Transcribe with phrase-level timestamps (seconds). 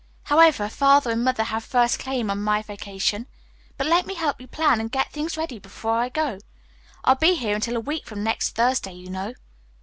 [0.23, 3.27] However, Father and Mother have first claim on my vacation.
[3.77, 6.39] But let me help you plan and get things ready before I go.
[7.03, 9.35] I'll be here until a week from next Thursday, you know."